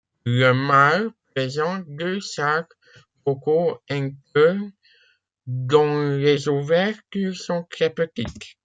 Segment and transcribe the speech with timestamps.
[0.25, 2.71] Le mâle présente deux sacs
[3.23, 4.71] vocaux internes
[5.45, 8.57] dont les ouvertures sont très petites.